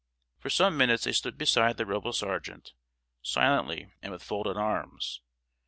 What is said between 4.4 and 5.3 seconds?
arms.